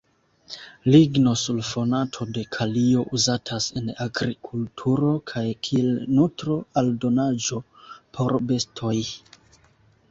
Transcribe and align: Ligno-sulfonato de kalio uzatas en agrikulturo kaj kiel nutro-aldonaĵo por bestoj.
Ligno-sulfonato 0.93 2.25
de 2.37 2.45
kalio 2.55 3.03
uzatas 3.19 3.67
en 3.83 3.93
agrikulturo 4.07 5.13
kaj 5.35 5.45
kiel 5.69 5.93
nutro-aldonaĵo 6.17 7.63
por 8.19 8.41
bestoj. 8.53 8.99